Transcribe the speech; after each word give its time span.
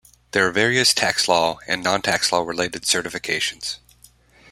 There 0.31 0.47
are 0.47 0.51
various 0.51 0.95
tax 0.95 1.27
law, 1.27 1.59
and 1.67 1.83
non-tax 1.83 2.31
law 2.31 2.39
related 2.41 2.85
certifications. 2.85 3.77